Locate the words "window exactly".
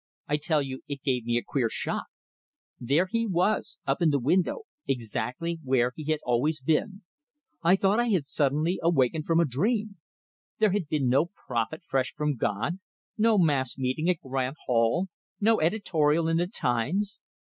4.17-5.59